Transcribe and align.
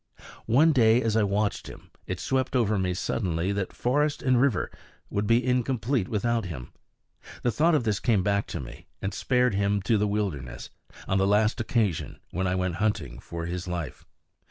One 0.47 0.71
day 0.71 0.99
as 0.99 1.15
I 1.15 1.21
watched 1.21 1.67
him, 1.67 1.91
it 2.07 2.19
swept 2.19 2.55
over 2.55 2.79
me 2.79 2.95
suddenly 2.95 3.51
that 3.51 3.71
forest 3.71 4.23
and 4.23 4.41
river 4.41 4.71
would 5.11 5.27
be 5.27 5.45
incomplete 5.45 6.07
without 6.09 6.45
him. 6.45 6.71
The 7.43 7.51
thought 7.51 7.75
of 7.75 7.83
this 7.83 7.99
came 7.99 8.23
back 8.23 8.47
to 8.47 8.59
me, 8.59 8.87
and 8.99 9.13
spared 9.13 9.53
him 9.53 9.79
to 9.83 9.99
the 9.99 10.07
wilderness, 10.07 10.71
on 11.07 11.19
the 11.19 11.27
last 11.27 11.61
occasion 11.61 12.17
when 12.31 12.47
I 12.47 12.55
went 12.55 12.77
hunting 12.77 13.19
for 13.19 13.45
his 13.45 13.67
life. 13.67 14.03